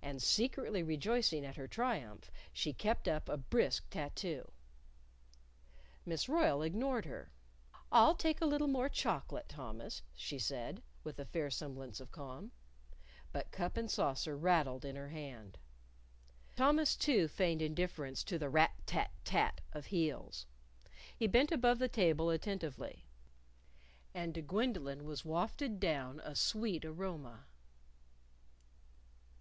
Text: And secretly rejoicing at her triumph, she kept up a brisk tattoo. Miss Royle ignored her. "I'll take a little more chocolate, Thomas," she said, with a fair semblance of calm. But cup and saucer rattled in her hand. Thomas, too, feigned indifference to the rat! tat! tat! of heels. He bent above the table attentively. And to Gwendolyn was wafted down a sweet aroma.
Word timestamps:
And 0.00 0.22
secretly 0.22 0.84
rejoicing 0.84 1.44
at 1.44 1.56
her 1.56 1.66
triumph, 1.66 2.30
she 2.52 2.72
kept 2.72 3.08
up 3.08 3.28
a 3.28 3.36
brisk 3.36 3.90
tattoo. 3.90 4.52
Miss 6.04 6.28
Royle 6.28 6.62
ignored 6.62 7.04
her. 7.04 7.32
"I'll 7.90 8.14
take 8.14 8.40
a 8.40 8.46
little 8.46 8.68
more 8.68 8.88
chocolate, 8.88 9.48
Thomas," 9.48 10.02
she 10.14 10.38
said, 10.38 10.84
with 11.02 11.18
a 11.18 11.24
fair 11.24 11.50
semblance 11.50 11.98
of 11.98 12.12
calm. 12.12 12.52
But 13.32 13.50
cup 13.50 13.76
and 13.76 13.90
saucer 13.90 14.36
rattled 14.36 14.84
in 14.84 14.94
her 14.94 15.08
hand. 15.08 15.58
Thomas, 16.54 16.94
too, 16.94 17.26
feigned 17.26 17.60
indifference 17.60 18.22
to 18.22 18.38
the 18.38 18.48
rat! 18.48 18.70
tat! 18.86 19.10
tat! 19.24 19.62
of 19.72 19.86
heels. 19.86 20.46
He 21.18 21.26
bent 21.26 21.50
above 21.50 21.80
the 21.80 21.88
table 21.88 22.30
attentively. 22.30 23.04
And 24.14 24.32
to 24.36 24.42
Gwendolyn 24.42 25.02
was 25.04 25.24
wafted 25.24 25.80
down 25.80 26.20
a 26.20 26.36
sweet 26.36 26.84
aroma. 26.84 27.46